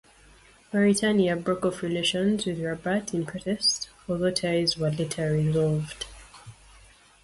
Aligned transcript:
Mauritania 0.73 1.35
broke 1.35 1.63
off 1.63 1.83
relations 1.83 2.47
with 2.47 2.59
Rabat 2.59 3.13
in 3.13 3.23
protest, 3.23 3.91
although 4.09 4.31
ties 4.31 4.75
were 4.75 4.89
later 4.89 5.31
restored. 5.33 5.93